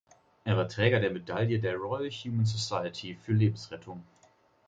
[0.45, 4.03] Er war Träger der Medaille der Royal Humane Society für Lebensrettung.